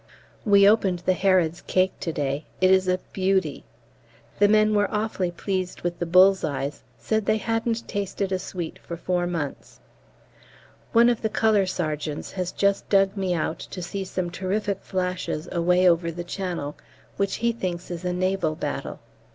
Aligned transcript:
We 0.45 0.67
opened 0.67 1.03
the 1.05 1.13
Harrod's 1.13 1.61
cake 1.61 1.93
to 1.99 2.11
day; 2.11 2.45
it 2.59 2.71
is 2.71 2.87
a 2.87 2.97
beauty. 3.13 3.65
The 4.39 4.47
men 4.47 4.73
were 4.73 4.89
awfully 4.91 5.29
pleased 5.29 5.81
with 5.81 5.99
the 5.99 6.07
bull's 6.07 6.43
eyes, 6.43 6.81
said 6.97 7.27
they 7.27 7.37
hadn't 7.37 7.87
tasted 7.87 8.31
a 8.31 8.39
sweet 8.39 8.79
for 8.79 8.97
four 8.97 9.27
months. 9.27 9.79
One 10.91 11.07
of 11.07 11.21
the 11.21 11.67
C.S. 11.67 12.31
has 12.31 12.51
just 12.51 12.89
dug 12.89 13.15
me 13.15 13.35
out 13.35 13.59
to 13.59 13.83
see 13.83 14.03
some 14.03 14.31
terrific 14.31 14.81
flashes 14.81 15.47
away 15.51 15.87
over 15.87 16.11
the 16.11 16.23
Channel, 16.23 16.75
which 17.17 17.35
he 17.35 17.51
thinks 17.51 17.91
is 17.91 18.03
a 18.03 18.11
naval 18.11 18.55
battle. 18.55 19.01